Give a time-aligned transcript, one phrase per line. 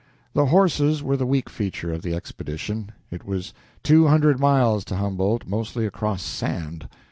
[0.33, 2.89] The horses were the weak feature of the expedition.
[3.11, 3.53] It was
[3.83, 6.89] two hundred miles to Humboldt, mostly across sand.